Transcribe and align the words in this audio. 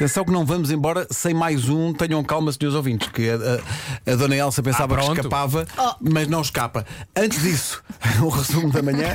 Atenção 0.00 0.24
que 0.24 0.32
não 0.32 0.46
vamos 0.46 0.70
embora 0.70 1.06
sem 1.10 1.34
mais 1.34 1.68
um. 1.68 1.92
Tenham 1.92 2.24
calma, 2.24 2.50
senhores 2.50 2.74
ouvintes, 2.74 3.08
que 3.12 3.28
a, 3.28 3.34
a- 3.34 4.12
a 4.12 4.16
dona 4.16 4.34
Elsa 4.34 4.62
pensava 4.62 4.94
Ah, 4.94 4.98
que 5.02 5.10
escapava, 5.12 5.66
mas 6.00 6.26
não 6.26 6.40
escapa. 6.40 6.86
Antes 7.14 7.42
disso, 7.42 7.82
o 8.22 8.28
resumo 8.32 8.72
da 8.72 8.80
manhã. 8.82 9.14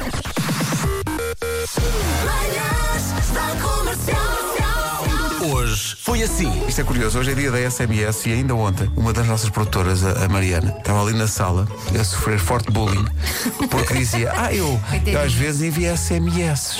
Hoje 5.51 5.95
foi 5.99 6.23
assim. 6.23 6.51
Isto 6.67 6.81
é 6.81 6.83
curioso, 6.83 7.19
hoje 7.19 7.31
é 7.31 7.35
dia 7.35 7.51
da 7.51 7.59
SMS 7.69 8.25
e 8.25 8.33
ainda 8.33 8.55
ontem 8.55 8.89
uma 8.95 9.13
das 9.13 9.27
nossas 9.27 9.49
produtoras, 9.49 10.03
a, 10.03 10.27
Mariana, 10.27 10.73
estava 10.77 11.01
ali 11.03 11.13
na 11.13 11.27
sala 11.27 11.67
a 11.99 12.03
sofrer 12.03 12.39
forte 12.39 12.71
bullying 12.71 13.05
porque 13.69 13.93
dizia: 13.93 14.31
Ah, 14.35 14.53
eu, 14.53 14.79
eu 15.05 15.21
às 15.21 15.33
vezes 15.33 15.61
envio 15.61 15.95
SMS. 15.95 16.77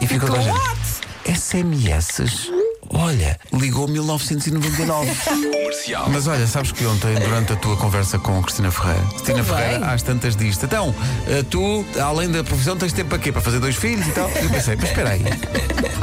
E 0.00 0.06
ficou 0.06 0.30
gente, 0.40 1.38
SMS? 1.38 2.50
Olha, 2.92 3.38
ligou 3.52 3.88
1999. 3.88 5.14
Comercial. 5.24 6.08
Mas 6.10 6.26
olha, 6.26 6.46
sabes 6.46 6.72
que 6.72 6.84
ontem, 6.84 7.14
durante 7.14 7.52
a 7.52 7.56
tua 7.56 7.76
conversa 7.76 8.18
com 8.18 8.42
Cristina 8.42 8.70
Ferreira, 8.70 9.02
Cristina 9.10 9.42
Ferreira, 9.42 9.86
às 9.86 10.02
tantas 10.02 10.36
disto, 10.36 10.66
então, 10.66 10.94
eh, 11.26 11.42
tu, 11.48 11.84
além 12.00 12.30
da 12.30 12.44
profissão, 12.44 12.76
tens 12.76 12.92
tempo 12.92 13.10
para 13.10 13.18
quê? 13.18 13.32
Para 13.32 13.40
fazer 13.40 13.60
dois 13.60 13.76
filhos 13.76 14.06
e 14.06 14.12
tal? 14.12 14.30
E 14.30 14.44
eu 14.44 14.50
pensei, 14.50 14.76
mas 14.76 14.88
espera 14.90 15.10
aí. 15.10 15.24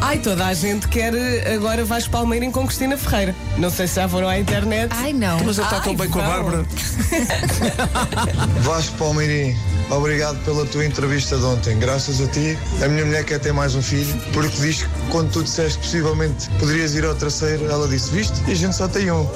Ai, 0.01 0.17
toda 0.17 0.45
a 0.45 0.53
gente 0.53 0.87
quer 0.87 1.13
eh, 1.13 1.53
agora 1.53 1.85
Vasco 1.85 2.09
Palmeirim 2.09 2.51
com 2.51 2.65
Cristina 2.65 2.97
Ferreira. 2.97 3.35
Não 3.57 3.69
sei 3.69 3.87
se 3.87 3.95
já 3.95 4.07
foram 4.07 4.27
à 4.27 4.39
internet. 4.39 4.91
Ai 4.97 5.13
não. 5.13 5.43
Mas 5.43 5.57
ele 5.57 5.67
está 5.67 5.79
tão 5.81 5.95
bem 5.95 6.09
com 6.09 6.19
a. 6.19 6.23
Bárbara. 6.23 6.65
Vasco 8.61 8.97
Palmeirim, 8.97 9.55
obrigado 9.89 10.37
pela 10.43 10.65
tua 10.65 10.85
entrevista 10.85 11.37
de 11.37 11.43
ontem. 11.43 11.77
Graças 11.79 12.21
a 12.21 12.27
ti, 12.27 12.57
a 12.83 12.87
minha 12.87 13.05
mulher 13.05 13.23
quer 13.25 13.39
ter 13.39 13.51
mais 13.51 13.75
um 13.75 13.81
filho, 13.81 14.13
porque 14.33 14.55
diz 14.61 14.83
que 14.83 14.89
quando 15.09 15.31
tu 15.31 15.43
disseste 15.43 15.77
que 15.79 15.85
possivelmente 15.85 16.49
poderias 16.59 16.95
ir 16.95 17.05
ao 17.05 17.15
terceiro, 17.15 17.65
ela 17.65 17.87
disse, 17.87 18.11
viste? 18.11 18.41
E 18.47 18.51
a 18.51 18.55
gente 18.55 18.75
só 18.75 18.87
tem 18.87 19.11
um. 19.11 19.27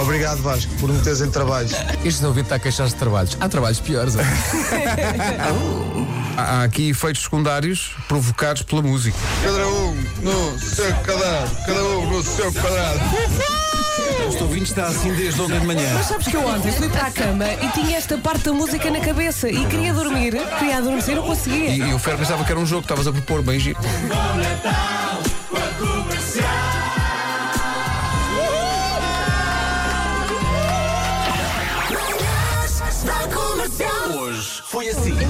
Obrigado, 0.00 0.42
Vasco, 0.42 0.72
por 0.80 0.90
me 0.90 1.00
teres 1.00 1.20
em 1.20 1.30
trabalhos. 1.30 1.72
Este 2.04 2.24
ouvinte 2.24 2.46
está 2.46 2.56
a 2.56 2.58
queixar-se 2.58 2.94
de 2.94 2.98
trabalhos. 2.98 3.36
Há 3.40 3.48
trabalhos 3.48 3.80
piores. 3.80 4.16
é? 4.16 4.22
Há 5.40 6.04
há 6.36 6.64
aqui 6.64 6.90
efeitos 6.90 7.22
secundários 7.22 7.94
provocados 8.08 8.62
pela 8.62 8.82
música. 8.82 9.16
Cada 9.42 9.68
um 9.68 9.94
no 10.22 10.58
seu 10.58 10.92
quadrado, 10.96 11.50
cada 11.66 11.84
um 11.84 12.10
no 12.10 12.22
seu 12.22 12.52
quadrado. 12.52 13.00
Este 14.28 14.42
ouvinte 14.42 14.64
está 14.64 14.86
assim 14.86 15.12
desde 15.14 15.40
ontem 15.40 15.60
de 15.60 15.66
manhã. 15.66 15.90
Mas 15.94 16.06
sabes 16.06 16.26
que 16.26 16.36
eu 16.36 16.46
ontem 16.46 16.72
fui 16.72 16.88
para 16.88 17.06
a 17.06 17.10
cama 17.10 17.46
e 17.52 17.68
tinha 17.70 17.96
esta 17.96 18.18
parte 18.18 18.44
da 18.44 18.52
música 18.52 18.90
na 18.90 19.00
cabeça 19.00 19.48
e 19.48 19.66
queria 19.66 19.92
dormir, 19.92 20.34
queria 20.58 20.78
adormecer, 20.78 21.16
não 21.16 21.22
conseguia. 21.22 21.70
E, 21.70 21.78
e 21.78 21.94
o 21.94 21.98
Fer 21.98 22.16
pensava 22.16 22.44
que 22.44 22.50
era 22.50 22.60
um 22.60 22.66
jogo 22.66 22.82
que 22.82 22.86
estavas 22.86 23.06
a 23.06 23.12
propor, 23.12 23.42
bem 23.42 23.58
giro. 23.58 23.78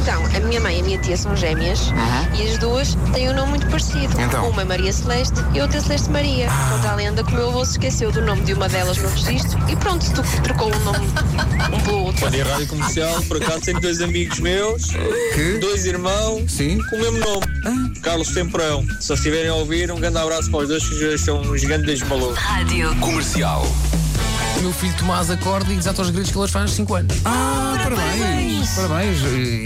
Então, 0.07 0.23
a 0.37 0.41
minha 0.47 0.61
mãe 0.61 0.77
e 0.77 0.81
a 0.81 0.85
minha 0.85 0.99
tia 0.99 1.17
são 1.17 1.35
gêmeas 1.35 1.81
e 2.39 2.47
as 2.47 2.59
duas 2.59 2.95
têm 3.15 3.31
um 3.31 3.35
nome 3.35 3.51
muito 3.53 3.67
parecido. 3.69 4.21
Então? 4.21 4.51
Uma 4.51 4.61
é 4.61 4.65
Maria 4.67 4.93
Celeste 4.93 5.33
e 5.55 5.61
outra 5.63 5.79
é 5.79 5.81
Celeste 5.81 6.11
Maria. 6.11 6.47
Conta 6.71 6.91
a 6.91 6.95
lenda 6.95 7.25
que 7.25 7.33
o 7.33 7.35
meu 7.35 7.49
avô 7.49 7.65
se 7.65 7.73
esqueceu 7.73 8.13
do 8.13 8.21
nome 8.21 8.43
de 8.43 8.53
uma 8.53 8.69
delas 8.69 8.99
no 8.99 9.09
registro 9.09 9.59
e 9.67 9.75
pronto, 9.77 10.05
tu- 10.13 10.43
trocou 10.43 10.71
um 10.71 10.79
nome 10.81 11.07
um 11.75 11.81
pelo 11.81 12.05
outro. 12.05 12.21
Bom 12.27 12.31
dia, 12.31 12.45
Rádio 12.45 12.67
Comercial. 12.67 13.23
Por 13.23 13.39
acaso 13.43 13.61
tenho 13.63 13.81
dois 13.81 14.03
amigos 14.03 14.41
meus, 14.41 14.85
Que? 15.35 15.57
dois 15.59 15.87
irmãos, 15.87 16.53
Sim. 16.53 16.79
com 16.91 16.97
o 16.97 17.01
mesmo 17.01 17.19
nome, 17.21 17.99
Carlos 18.01 18.29
Temporão. 18.29 18.83
Se 19.01 19.11
eles 19.11 19.21
estiverem 19.21 19.49
a 19.49 19.55
ouvir, 19.55 19.91
um 19.91 19.99
grande 19.99 20.19
abraço 20.19 20.51
para 20.51 20.61
os 20.61 20.69
dois, 20.69 20.87
que 20.87 20.95
os 20.97 21.01
dois 21.01 21.21
são 21.23 21.41
uns 21.41 21.65
grandes 21.65 22.03
malucos. 22.03 22.39
Comercial. 23.01 23.67
O 24.57 24.61
meu 24.61 24.73
filho 24.73 24.95
Tomás 24.99 25.31
acorda 25.31 25.73
e 25.73 25.77
desata 25.77 26.01
aos 26.01 26.11
gritos 26.11 26.31
que 26.31 26.39
ele 26.39 26.47
faz 26.49 26.71
5 26.71 26.95
anos. 26.95 27.17
Ah, 27.25 27.74
parabéns! 27.85 28.69
Parabéns! 28.71 29.19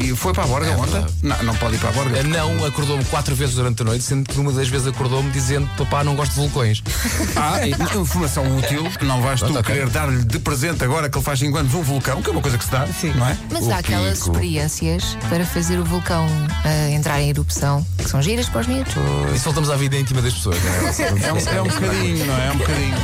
E 0.04 0.14
foi 0.16 0.32
para 0.32 0.44
a 0.44 0.46
Borga 0.46 0.70
É 0.70 0.76
ontem? 0.76 0.90
verdade. 0.92 1.12
Não, 1.22 1.42
não 1.44 1.54
pode 1.56 1.76
ir 1.76 1.78
para 1.78 1.88
a 1.90 1.92
Borga. 1.92 2.18
Eh, 2.18 2.22
Não, 2.24 2.64
acordou-me 2.64 3.04
quatro 3.06 3.34
vezes 3.34 3.54
durante 3.54 3.82
a 3.82 3.84
noite, 3.84 4.04
sendo 4.04 4.28
que 4.28 4.38
uma 4.38 4.52
das 4.52 4.68
vezes 4.68 4.86
acordou-me 4.88 5.30
dizendo 5.30 5.68
papá 5.76 6.02
não 6.04 6.14
gosto 6.14 6.32
de 6.32 6.40
vulcões. 6.40 6.82
Ah, 7.36 7.66
e- 7.66 7.70
informação 7.98 8.44
útil. 8.56 8.86
Não 9.02 9.20
vais 9.22 9.40
tu 9.40 9.46
Pronto, 9.46 9.60
ok. 9.60 9.74
querer 9.74 9.88
dar-lhe 9.90 10.24
de 10.24 10.38
presente 10.40 10.82
agora 10.82 11.08
que 11.08 11.16
ele 11.16 11.24
faz 11.24 11.38
5 11.38 11.56
anos 11.56 11.72
um 11.74 11.82
vulcão, 11.82 12.20
que 12.20 12.28
é 12.28 12.32
uma 12.32 12.40
coisa 12.42 12.58
que 12.58 12.64
se 12.64 12.70
dá, 12.70 12.86
não 13.14 13.26
é? 13.28 13.36
Mas 13.50 13.64
O 13.66 13.70
há 13.72 13.76
aquelas 13.78 14.18
Kiko. 14.18 14.32
experiências 14.32 15.16
para 15.28 15.44
fazer 15.46 15.78
o 15.78 15.84
vulcão 15.84 16.26
ah, 16.64 16.90
entrar 16.90 17.20
em 17.20 17.30
erupção 17.30 17.86
que 17.96 18.08
são 18.08 18.20
giras 18.20 18.48
para 18.48 18.62
os 18.62 18.66
miúdos. 18.66 18.92
Isso 19.34 19.44
voltamos 19.44 19.70
à 19.70 19.76
vida 19.76 19.96
íntima 19.96 20.20
das 20.20 20.34
pessoas, 20.34 20.58
não 20.62 20.72
é? 20.72 21.28
É 21.28 21.32
um, 21.32 21.38
é 21.38 21.62
um 21.62 21.68
bocadinho, 21.68 22.26
não 22.26 22.36
é? 22.38 22.46
É 22.48 22.50
um 22.52 22.56
bocadinho. 22.58 22.94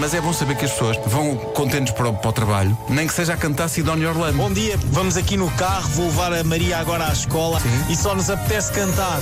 Mas 0.00 0.14
é 0.14 0.20
bom 0.20 0.32
saber 0.32 0.56
que 0.56 0.64
as 0.64 0.70
pessoas 0.72 0.98
vão 1.06 1.36
contentes 1.36 1.92
para 1.92 2.08
o, 2.08 2.14
para 2.14 2.30
o 2.30 2.32
trabalho, 2.32 2.76
nem 2.88 3.06
que 3.06 3.12
seja 3.12 3.34
a 3.34 3.36
cantar 3.36 3.68
Sidónia 3.68 4.08
Orlando. 4.08 4.38
Bom 4.38 4.50
dia, 4.50 4.78
vamos 4.86 5.14
aqui 5.18 5.36
no 5.36 5.50
carro, 5.50 5.90
vou 5.90 6.06
levar 6.06 6.32
a 6.32 6.42
Maria 6.42 6.78
agora 6.78 7.06
à 7.06 7.12
escola 7.12 7.60
e 7.90 7.94
só 7.94 8.14
nos 8.14 8.30
apetece 8.30 8.72
cantar. 8.72 9.20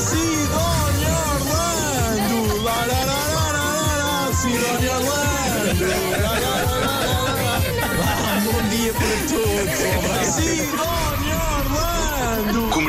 Sidónia 0.00 1.14
Orlando! 1.30 2.62
Lá, 2.64 2.74
Sidónia 4.34 4.92
Orlando! 4.96 5.84
Ah, 8.02 8.40
Bom 8.44 8.68
dia 8.68 8.92
para 8.94 9.16
todos! 9.28 10.34
Sidónia! 10.34 11.25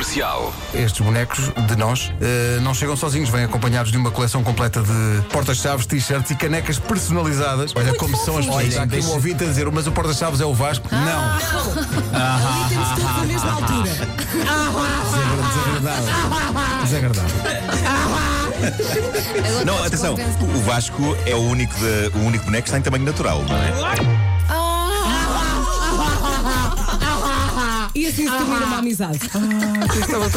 Comercial. 0.01 0.53
Estes 0.75 1.01
bonecos 1.03 1.51
de 1.55 1.75
nós 1.75 2.13
eh, 2.21 2.59
não 2.61 2.71
chegam 2.75 2.95
sozinhos, 2.95 3.29
vêm 3.29 3.45
acompanhados 3.45 3.91
de 3.91 3.97
uma 3.97 4.11
coleção 4.11 4.43
completa 4.43 4.79
de 4.83 5.21
portas-chaves, 5.31 5.87
t-shirts 5.87 6.29
e 6.29 6.35
canecas 6.35 6.77
personalizadas. 6.77 7.73
Olha 7.75 7.95
como 7.95 8.15
são 8.15 8.37
as 8.37 8.45
pessoas. 8.45 8.65
Olha, 8.67 8.83
aqui 8.83 8.83
um 8.83 8.87
deixa- 8.87 9.07
ouvinte 9.09 9.43
a 9.43 9.47
dizer, 9.47 9.71
mas 9.71 9.87
o 9.87 9.91
porta-chaves 9.91 10.39
é 10.39 10.45
o 10.45 10.53
Vasco? 10.53 10.87
Não. 10.91 10.99
Ali 12.13 12.69
temos 12.69 12.89
todos 12.89 13.09
a 13.09 13.25
mesma 13.25 13.51
altura. 13.53 13.89
Desagradável. 16.83 16.83
Desagradável. 16.83 17.41
Agora 19.49 19.65
Não, 19.65 19.73
estás 19.83 19.87
atenção, 20.05 20.15
o 20.55 20.61
Vasco 20.61 21.17
é 21.25 21.33
o 21.33 21.39
único, 21.41 21.73
de- 21.73 22.11
o 22.13 22.19
único 22.19 22.45
boneco 22.45 22.63
que 22.65 22.69
está 22.69 22.77
em 22.77 22.83
tamanho 22.83 23.03
natural, 23.03 23.43
não 23.49 23.57
é? 23.57 24.26
E 28.17 28.27
assim 28.27 28.31
se 28.31 28.37
termina 28.37 28.65
uma 28.65 28.77
amizade. 28.77 29.19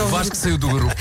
O 0.02 0.06
Vasco 0.08 0.36
saiu 0.36 0.58
do 0.58 0.68
grupo. 0.68 0.94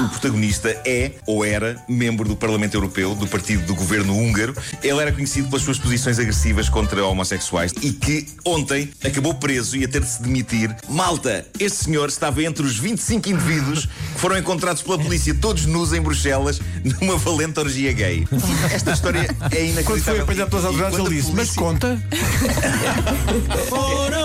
O 0.00 0.08
protagonista 0.08 0.68
é, 0.84 1.12
ou 1.26 1.44
era, 1.44 1.76
membro 1.88 2.28
do 2.28 2.36
Parlamento 2.36 2.74
Europeu, 2.74 3.14
do 3.14 3.26
partido 3.26 3.66
do 3.66 3.74
governo 3.74 4.16
húngaro. 4.16 4.54
Ele 4.82 5.00
era 5.00 5.10
conhecido 5.10 5.48
pelas 5.48 5.62
suas 5.62 5.78
posições 5.78 6.18
agressivas 6.18 6.68
contra 6.68 7.04
homossexuais 7.04 7.72
e 7.82 7.92
que 7.92 8.28
ontem 8.44 8.90
acabou 9.04 9.34
preso 9.34 9.76
e 9.76 9.84
a 9.84 9.88
ter 9.88 10.02
de 10.02 10.08
se 10.08 10.22
demitir. 10.22 10.74
Malta, 10.88 11.46
este 11.58 11.84
senhor 11.84 12.08
estava 12.08 12.42
entre 12.42 12.64
os 12.64 12.78
25 12.78 13.28
indivíduos 13.28 13.86
que 13.86 14.20
foram 14.20 14.38
encontrados 14.38 14.82
pela 14.82 14.98
polícia 14.98 15.34
todos 15.34 15.66
nus 15.66 15.92
em 15.92 16.00
Bruxelas 16.00 16.60
numa 17.00 17.16
valente 17.16 17.58
orgia 17.58 17.92
gay. 17.92 18.26
Esta 18.72 18.92
história 18.92 19.20
é 19.50 19.66
inacreditável. 19.66 19.84
Quando 19.84 20.02
foi 20.02 20.20
apanhado 20.20 20.50
pelas 20.50 20.64
autoridades, 20.64 20.98
ele 20.98 21.08
disse, 21.16 21.32
mas 21.32 21.54
polícia- 21.54 21.62
conta. 21.62 22.02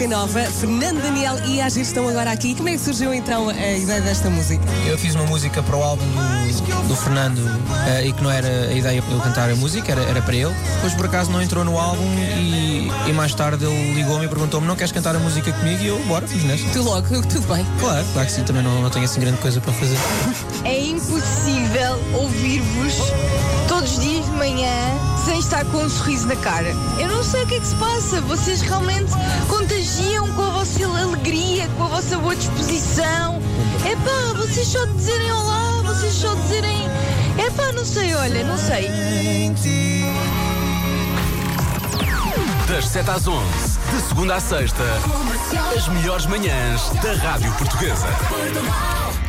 música 0.00 0.08
nova, 0.08 0.40
Fernando 0.44 1.02
Daniel 1.02 1.36
e 1.46 1.60
Agir 1.60 1.82
estão 1.82 2.08
agora 2.08 2.30
aqui. 2.30 2.54
Como 2.54 2.68
é 2.68 2.72
que 2.72 2.78
surgiu 2.78 3.12
então 3.12 3.50
a 3.50 3.72
ideia 3.72 4.00
desta 4.00 4.30
música? 4.30 4.64
Eu 4.86 4.96
fiz 4.96 5.14
uma 5.14 5.26
música 5.26 5.62
para 5.62 5.76
o 5.76 5.82
álbum 5.82 6.04
do, 6.06 6.88
do 6.88 6.96
Fernando 6.96 7.42
eh, 7.86 8.06
e 8.06 8.12
que 8.12 8.22
não 8.22 8.30
era 8.30 8.48
a 8.48 8.72
ideia 8.72 9.02
eu 9.10 9.20
cantar 9.20 9.50
a 9.50 9.56
música, 9.56 9.92
era, 9.92 10.02
era 10.02 10.22
para 10.22 10.34
ele. 10.34 10.54
Depois 10.76 10.94
por 10.94 11.06
acaso 11.06 11.30
não 11.30 11.42
entrou 11.42 11.64
no 11.64 11.78
álbum 11.78 12.06
e, 12.38 12.88
e 13.08 13.12
mais 13.12 13.34
tarde 13.34 13.64
ele 13.64 13.94
ligou-me 13.94 14.24
e 14.24 14.28
perguntou-me: 14.28 14.66
não 14.66 14.76
queres 14.76 14.92
cantar 14.92 15.14
a 15.14 15.18
música 15.18 15.52
comigo? 15.52 15.82
E 15.82 15.88
eu, 15.88 15.98
bora, 16.06 16.26
fiz 16.26 16.44
nessa. 16.44 16.64
Tu 16.72 16.82
logo, 16.82 17.06
tudo 17.28 17.54
bem. 17.54 17.66
Claro, 17.78 18.06
claro 18.12 18.26
que 18.26 18.32
sim, 18.32 18.42
também 18.42 18.62
não, 18.62 18.80
não 18.80 18.90
tenho 18.90 19.04
assim 19.04 19.20
grande 19.20 19.38
coisa 19.38 19.60
para 19.60 19.72
fazer. 19.72 19.98
É 20.64 20.80
impossível 20.80 21.98
ouvir-vos 22.14 22.94
estar 25.60 25.64
com 25.70 25.84
um 25.84 25.88
sorriso 25.88 26.26
na 26.26 26.36
cara. 26.36 26.74
Eu 26.98 27.08
não 27.08 27.22
sei 27.22 27.42
o 27.42 27.46
que 27.46 27.54
é 27.54 27.60
que 27.60 27.66
se 27.66 27.74
passa. 27.76 28.20
Vocês 28.22 28.60
realmente 28.62 29.12
contagiam 29.48 30.30
com 30.32 30.42
a 30.42 30.50
vossa 30.50 30.84
alegria, 30.84 31.68
com 31.76 31.84
a 31.84 31.88
vossa 31.88 32.18
boa 32.18 32.34
disposição. 32.34 33.40
É 33.84 33.96
pá, 33.96 34.38
vocês 34.38 34.66
só 34.66 34.84
dizerem 34.86 35.32
olá, 35.32 35.82
vocês 35.84 36.12
só 36.14 36.34
dizerem. 36.34 36.88
É 37.38 37.50
pá, 37.50 37.72
não 37.72 37.84
sei, 37.84 38.14
olha, 38.14 38.44
não 38.44 38.56
sei. 38.56 38.88
Das 42.66 42.86
7 42.86 43.10
às 43.10 43.26
11, 43.26 43.44
De 43.92 44.02
segunda 44.08 44.36
à 44.36 44.40
sexta, 44.40 44.84
as 45.76 45.88
melhores 45.88 46.26
manhãs 46.26 46.90
da 47.02 47.14
Rádio 47.14 47.52
Portuguesa. 47.54 48.06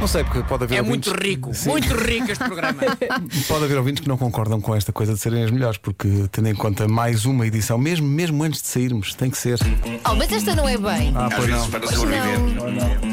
Não 0.02 0.08
sei, 0.08 0.24
porque 0.24 0.42
pode 0.44 0.64
haver 0.64 0.78
É 0.78 0.82
ouvintes. 0.82 1.12
muito 1.14 1.24
rico, 1.24 1.54
Sim. 1.54 1.70
muito 1.70 1.94
rico 1.94 2.32
este 2.32 2.44
programa. 2.44 2.82
Pode 3.48 3.66
haver 3.66 3.78
ouvintes 3.78 4.02
que 4.02 4.10
não 4.10 4.18
concordam 4.18 4.60
com 4.60 4.74
esta 4.76 4.92
coisa 4.92 5.14
de 5.14 5.20
serem 5.20 5.44
as 5.44 5.52
melhores, 5.52 5.78
porque 5.78 6.08
tendo 6.32 6.48
em 6.50 6.56
conta 6.56 6.88
mais 6.88 7.24
uma 7.26 7.46
edição, 7.46 7.78
mesmo, 7.78 8.08
mesmo 8.08 8.44
antes 8.44 8.62
de 8.64 8.68
sairmos, 8.68 9.14
tem 9.14 9.30
que 9.30 9.38
ser. 9.38 9.60
Oh, 10.10 10.16
mas 10.16 10.32
esta 10.32 10.56
não 10.56 10.68
é 10.68 10.76
bem. 10.78 11.14
Ah, 11.16 11.28
Às 11.28 11.34
pois 11.36 11.46
vezes, 11.48 11.62
não. 11.62 11.70
para 11.70 11.88
sobreviver, 11.88 12.40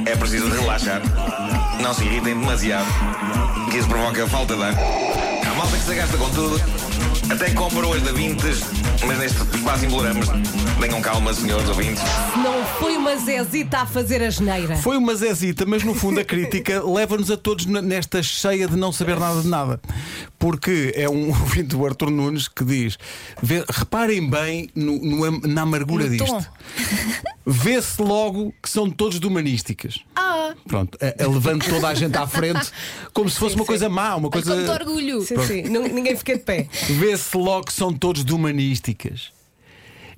é 0.06 0.16
preciso 0.16 0.48
relaxar. 0.48 1.02
Não 1.82 1.92
se 1.92 2.04
irritem 2.04 2.34
demasiado, 2.38 2.86
que 3.70 3.76
isso 3.76 3.88
provoca 3.88 4.26
falta 4.26 4.56
de 4.56 4.62
ar. 4.62 4.74
Há 4.74 5.54
malta 5.54 5.76
que 5.76 5.82
se 5.84 5.94
gasta 5.94 6.16
com 6.16 6.30
tudo, 6.30 6.58
até 7.30 7.50
compra 7.50 7.86
hoje 7.86 8.04
da 8.04 8.12
Vintes, 8.12 8.60
mas 9.06 9.18
neste 9.18 9.38
quase 9.62 9.86
embolamos. 9.86 10.26
Tenham 10.80 11.00
calma, 11.02 11.34
senhores 11.34 11.68
ouvintes. 11.68 12.02
Não 12.36 12.64
foi 12.78 12.96
uma 12.96 13.16
Zezita 13.16 13.78
a 13.78 13.86
fazer 13.86 14.22
a 14.22 14.30
geneira. 14.30 14.76
Foi 14.76 14.96
uma 14.96 15.14
zezita, 15.14 15.66
mas 15.66 15.82
no 15.82 15.94
fundo 15.94 16.20
a 16.20 16.24
crítica 16.24 16.82
leva-nos 16.86 17.30
a 17.30 17.36
todos 17.36 17.66
nesta 17.66 18.22
cheia 18.22 18.68
de 18.68 18.76
não 18.76 18.92
saber 18.92 19.18
nada 19.18 19.42
de 19.42 19.48
nada. 19.48 19.80
Porque 20.38 20.92
é 20.94 21.08
um 21.08 21.28
ouvinte 21.34 21.68
do 21.76 21.84
Arthur 21.84 22.10
Nunes 22.10 22.46
que 22.48 22.64
diz: 22.64 22.96
vê- 23.42 23.64
reparem 23.68 24.28
bem 24.28 24.68
no- 24.74 24.98
no 24.98 25.40
na 25.48 25.62
amargura 25.62 26.04
No 26.04 26.10
disto. 26.16 26.46
Vê-se 27.44 28.00
logo 28.02 28.52
que 28.62 28.68
são 28.68 28.90
todos 28.90 29.18
de 29.18 29.26
humanísticas. 29.26 29.98
Ah, 30.38 30.54
Pronto, 30.66 30.96
levando 31.18 31.64
toda 31.68 31.88
a 31.88 31.94
gente 31.94 32.16
à 32.16 32.26
frente 32.26 32.70
como 33.12 33.28
se 33.28 33.38
fosse 33.38 33.56
uma 33.56 33.64
coisa 33.64 33.88
má, 33.88 34.14
uma 34.16 34.28
olha 34.28 34.30
coisa. 34.30 34.54
como 34.54 34.64
te 34.64 34.70
orgulho. 34.70 35.22
Sim, 35.22 35.38
sim. 35.46 35.62
Não- 35.62 35.82
ninguém 35.88 36.16
fica 36.16 36.34
de 36.36 36.42
pé. 36.44 36.68
Vê-se 36.90 37.36
logo 37.36 37.66
que 37.66 37.72
são 37.72 37.92
todos 37.92 38.24
de 38.24 38.32
humanísticas. 38.32 39.32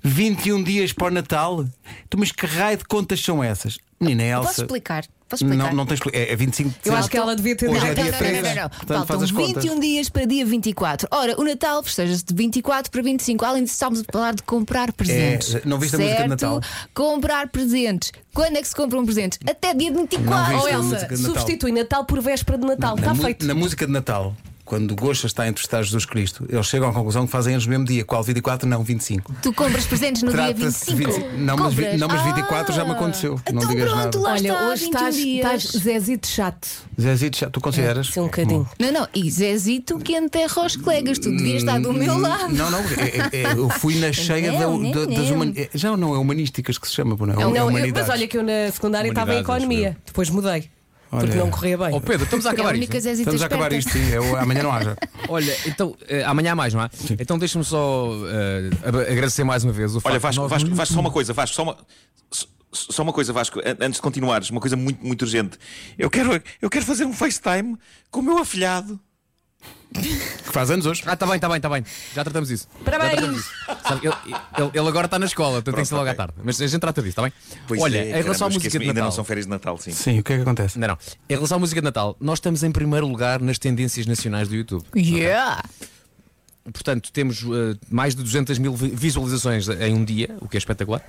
21 0.02 0.62
dias 0.62 0.92
para 0.92 1.08
o 1.08 1.10
Natal? 1.10 1.64
Então, 2.06 2.18
mas 2.18 2.32
que 2.32 2.46
raio 2.46 2.78
de 2.78 2.84
contas 2.84 3.20
são 3.20 3.42
essas? 3.44 3.78
Menina 4.00 4.22
Elsa. 4.24 4.48
Posso 4.48 4.60
explicar? 4.62 5.04
Posso 5.30 5.44
explicar? 5.44 5.68
Não, 5.68 5.74
não 5.76 5.86
tens. 5.86 6.00
É, 6.12 6.32
é 6.32 6.36
25 6.36 6.70
de 6.82 6.88
Eu 6.88 6.96
acho 6.96 7.08
que 7.08 7.16
ela 7.16 7.36
devia 7.36 7.56
ter 7.56 7.68
Hoje 7.70 7.78
dado 7.80 7.90
é 7.90 7.94
dia 7.94 8.10
não, 8.10 8.18
3. 8.18 8.32
não, 8.32 8.42
não, 8.42 8.48
não, 8.54 8.62
não. 8.62 8.68
Portanto, 8.70 8.88
Faltam 8.98 9.06
faz 9.06 9.22
as 9.22 9.30
contas. 9.30 9.64
21 9.64 9.80
dias 9.80 10.08
para 10.08 10.24
dia 10.26 10.44
24. 10.44 11.08
Ora, 11.10 11.40
o 11.40 11.44
Natal 11.44 11.82
festeja-se 11.82 12.24
de 12.24 12.34
24 12.34 12.90
para 12.90 13.02
25. 13.02 13.44
Além 13.44 13.62
disso, 13.64 13.74
estamos 13.74 14.00
a 14.00 14.04
falar 14.12 14.34
de 14.34 14.42
comprar 14.42 14.92
presentes. 14.92 15.54
É, 15.54 15.62
não 15.64 15.78
viste 15.78 15.94
a 15.96 15.98
música 16.00 16.22
de? 16.22 16.28
Natal? 16.28 16.60
Comprar 16.92 17.48
presentes. 17.48 18.12
Quando 18.34 18.56
é 18.56 18.62
que 18.62 18.68
se 18.68 18.74
compram 18.74 19.04
presentes? 19.04 19.38
Até 19.48 19.72
dia 19.74 19.92
24. 19.92 20.24
Não 20.24 20.40
Oh, 20.40 20.44
viste 20.62 20.68
a 20.68 20.72
Elsa, 20.72 20.82
música 20.82 21.14
de 21.16 21.22
Natal? 21.22 21.38
substitui 21.40 21.72
Natal 21.72 22.04
por 22.04 22.20
véspera 22.20 22.58
de 22.58 22.66
Natal. 22.66 22.96
Na, 22.96 23.00
Está 23.02 23.14
mu- 23.14 23.22
feito. 23.22 23.46
na 23.46 23.54
música 23.54 23.86
de 23.86 23.92
Natal, 23.92 24.34
quando 24.70 24.94
Gosta 24.94 25.26
está 25.26 25.42
a 25.42 25.48
entrevistar 25.48 25.82
Jesus 25.82 26.04
Cristo, 26.04 26.46
eles 26.48 26.64
chegam 26.66 26.88
à 26.88 26.92
conclusão 26.92 27.26
que 27.26 27.32
fazem 27.32 27.54
anos 27.54 27.66
no 27.66 27.70
mesmo 27.70 27.84
dia. 27.86 28.04
Qual 28.04 28.22
24? 28.22 28.68
Não, 28.68 28.84
25. 28.84 29.34
Tu 29.42 29.52
compras 29.52 29.84
presentes 29.84 30.22
no 30.22 30.30
dia 30.30 30.54
Trata-se 30.54 30.94
25. 30.94 30.96
de 30.96 31.18
25. 31.24 31.38
Não, 31.38 31.56
mas, 31.56 31.74
vi- 31.74 31.96
não, 31.96 32.06
mas 32.06 32.22
24 32.22 32.72
já 32.72 32.84
me 32.84 32.90
Ah, 32.90 32.92
aconteceu. 32.94 33.40
não 33.52 33.62
então 33.62 33.68
digas 33.68 33.90
pronto, 33.90 34.04
nada. 34.04 34.20
lá 34.20 34.30
Olha, 34.30 34.38
está, 34.52 34.68
hoje 34.68 34.84
21 34.84 34.96
estás, 35.00 35.16
estás 35.64 35.82
Zezito 35.82 36.28
chato. 36.28 36.68
Zezito, 37.00 37.36
já, 37.38 37.50
tu 37.50 37.60
consideras? 37.60 38.06
Sim, 38.06 38.20
um 38.20 38.24
bocadinho. 38.26 38.68
Não, 38.78 38.92
não, 38.92 39.08
e 39.12 39.28
Zezito 39.28 39.98
que 39.98 40.14
enterra 40.16 40.64
os 40.64 40.76
colegas. 40.76 41.18
Tu 41.18 41.30
devias 41.36 41.62
estar 41.62 41.80
do 41.80 41.92
meu 41.92 42.16
lado. 42.16 42.54
Não, 42.54 42.70
não, 42.70 42.78
é- 42.78 43.38
é- 43.38 43.42
é- 43.42 43.52
eu 43.56 43.68
fui 43.70 43.96
na 43.98 44.12
cheia 44.14 44.52
da, 44.52 44.58
Não, 44.60 44.80
da- 44.92 45.00
não, 45.00 45.14
das 45.16 45.30
humanidades. 45.30 45.80
Já 45.80 45.96
não 45.96 46.14
é 46.14 46.18
humanísticas 46.18 46.78
que 46.78 46.86
se 46.86 46.94
chama, 46.94 47.16
não 47.18 47.32
é? 47.34 47.36
Não, 47.36 47.56
eu- 47.56 47.92
mas 47.92 48.08
olha 48.08 48.28
que 48.28 48.38
eu 48.38 48.44
na 48.44 48.70
secundária 48.70 49.08
estava 49.08 49.34
em 49.34 49.38
economia. 49.40 49.96
Depois 50.06 50.30
mudei. 50.30 50.70
Porque 51.10 51.26
Olha. 51.26 51.34
não 51.36 51.50
corria 51.50 51.76
bem. 51.76 51.92
Ó 51.92 51.98
Pedro, 52.00 52.22
estamos 52.24 52.46
a 52.46 52.50
É 52.50 52.52
a 52.52 52.54
acabar 52.54 52.74
única 52.74 52.96
isto. 52.96 53.08
Estamos 53.08 53.42
a 53.42 53.46
acabar 53.46 53.72
isto, 53.72 53.90
sim. 53.90 54.10
Eu, 54.10 54.36
amanhã 54.36 54.62
não 54.62 54.70
haja. 54.72 54.96
Olha, 55.28 55.56
então, 55.66 55.96
eh, 56.08 56.22
amanhã 56.22 56.52
há 56.52 56.54
mais, 56.54 56.72
não 56.72 56.80
há? 56.80 56.90
Então 57.18 57.36
deixa-me 57.36 57.64
só 57.64 58.08
eh, 58.28 58.70
ab- 58.88 59.10
agradecer 59.10 59.42
mais 59.42 59.64
uma 59.64 59.72
vez 59.72 59.90
o 59.96 60.00
facto 60.00 60.06
Olha, 60.12 60.18
de 60.18 60.22
Vasco, 60.22 60.42
nós 60.42 60.50
Vasco, 60.50 60.70
Vasco, 60.74 60.94
só 60.94 61.00
uma 61.00 61.10
coisa, 61.10 61.32
Vasco, 61.32 61.56
só 61.56 61.62
uma. 61.64 61.76
só- 62.30 62.46
Só 62.72 63.02
uma 63.02 63.12
coisa, 63.12 63.32
Vasco, 63.32 63.58
an- 63.58 63.76
antes 63.80 63.96
de 63.96 64.02
continuares, 64.02 64.48
uma 64.50 64.60
coisa 64.60 64.76
muito, 64.76 65.04
muito 65.04 65.22
urgente. 65.22 65.58
Eu 65.98 66.08
quero, 66.08 66.40
eu 66.62 66.70
quero 66.70 66.84
fazer 66.84 67.04
um 67.04 67.12
FaceTime 67.12 67.76
com 68.12 68.20
o 68.20 68.22
meu 68.22 68.38
afilhado. 68.38 69.00
Que 70.50 70.54
faz 70.54 70.70
anos 70.70 70.84
hoje. 70.86 71.02
Ah, 71.06 71.14
está 71.14 71.26
bem, 71.26 71.36
está 71.36 71.48
bem, 71.48 71.56
está 71.56 71.68
bem. 71.68 71.84
Já 72.14 72.24
tratamos 72.24 72.50
isso. 72.50 72.68
Parabéns. 72.84 73.10
Já 73.10 73.16
tratamos 73.16 73.40
isso. 73.40 73.50
Sabe, 73.88 74.06
ele, 74.06 74.14
ele- 74.58 74.70
ele 74.74 74.88
agora 74.88 75.06
está 75.06 75.18
na 75.18 75.26
escola, 75.26 75.54
portanto 75.54 75.74
tem 75.76 75.84
que 75.84 75.88
ser 75.88 75.94
logo 75.94 76.08
à 76.10 76.14
tarde. 76.14 76.34
Mas 76.42 76.60
a 76.60 76.66
gente 76.66 76.80
trata 76.80 77.00
disso, 77.00 77.10
está 77.10 77.22
bem? 77.22 77.32
Pois 77.68 77.80
Olha, 77.80 77.98
é, 77.98 78.02
em 78.02 78.06
relação 78.22 78.22
caramba, 78.24 78.44
à 78.44 78.48
música 78.48 78.60
de 78.60 78.66
esqueço-me, 78.68 78.86
Natal. 78.86 78.90
Ainda 78.96 79.04
não 79.04 79.12
são 79.12 79.24
férias 79.24 79.46
de 79.46 79.50
Natal, 79.50 79.78
sim. 79.78 79.90
Sim, 79.92 80.18
o 80.18 80.24
que 80.24 80.32
é 80.32 80.36
que 80.36 80.42
acontece? 80.42 80.78
Não, 80.78 80.88
não. 80.88 80.98
Em 81.28 81.34
relação 81.34 81.56
à 81.56 81.58
música 81.60 81.80
de 81.80 81.84
Natal, 81.84 82.16
nós 82.20 82.38
estamos 82.38 82.62
em 82.62 82.70
primeiro 82.72 83.06
lugar 83.06 83.40
nas 83.40 83.58
tendências 83.58 84.06
nacionais 84.06 84.48
do 84.48 84.54
YouTube. 84.56 84.84
Yeah! 84.96 85.62
Portanto, 86.72 87.10
temos 87.12 87.42
eh, 87.42 87.76
mais 87.90 88.14
de 88.14 88.22
200 88.22 88.58
mil 88.58 88.74
vi- 88.74 88.90
visualizações 88.90 89.68
em 89.68 89.94
um 89.94 90.04
dia, 90.04 90.36
o 90.40 90.48
que 90.48 90.56
é 90.56 90.58
espetacular. 90.58 91.02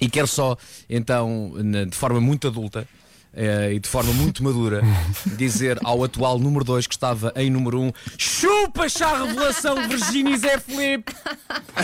E 0.00 0.08
quero 0.08 0.26
só, 0.26 0.56
então, 0.88 1.52
na- 1.56 1.84
de 1.84 1.94
forma 1.96 2.20
muito 2.20 2.48
adulta 2.48 2.88
eh, 3.34 3.72
e 3.74 3.78
de 3.80 3.88
forma 3.88 4.12
muito 4.12 4.42
madura, 4.42 4.82
dizer 5.36 5.78
ao 5.84 6.02
atual 6.04 6.38
número 6.38 6.64
2 6.64 6.86
que 6.86 6.94
estava 6.94 7.32
em 7.36 7.50
número 7.50 7.80
1: 7.80 7.86
um, 7.86 7.92
Chupa, 8.18 8.88
chá 8.88 9.22
revelação, 9.24 9.88
Virginia 9.88 10.34
e 10.34 10.38
Zé 10.38 10.58
Felipe! 10.58 11.12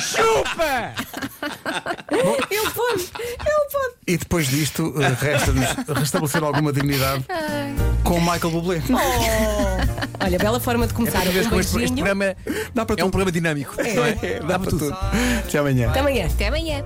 Chupa! 0.01 0.95
Ele 2.11 2.71
pode, 2.71 3.03
ele 3.21 3.67
pode. 3.73 3.95
E 4.07 4.17
depois 4.17 4.47
disto, 4.49 4.95
eh, 5.01 5.17
resta-nos 5.21 5.67
restabelecer 5.99 6.43
alguma 6.43 6.73
dignidade 6.73 7.25
com 8.05 8.15
o 8.15 8.21
Michael 8.21 8.51
Bublé. 8.51 8.83
Olha, 10.21 10.39
bela 10.39 10.59
forma 10.61 10.87
de 10.87 10.95
começar. 10.95 11.23
Tu 11.23 11.31
vês 11.31 11.47
Um 11.47 11.51
como 11.51 11.61
este, 11.61 11.69
este 11.71 11.79
beijinho. 11.95 12.05
programa 12.05 12.37
Dá 12.75 12.85
para 12.85 12.95
é 12.95 13.05
um 13.05 13.07
tudo. 13.07 13.11
programa 13.11 13.33
dinâmico. 13.33 13.75
não 13.77 14.05
é? 14.05 14.41
Dá 14.41 14.59
para 14.59 14.71
tudo. 14.71 14.93
Até 14.93 15.59
amanhã. 15.59 15.91
Até 15.91 16.01
amanhã. 16.01 16.27
Até 16.27 16.49
amanhã. 16.49 16.85